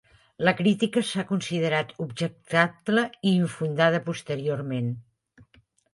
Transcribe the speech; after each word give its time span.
La 0.47 0.53
crítica 0.59 1.03
s'ha 1.09 1.25
considerat 1.31 1.93
objectable 2.05 3.03
i 3.19 3.35
infundada 3.45 4.01
posteriorment. 4.11 4.89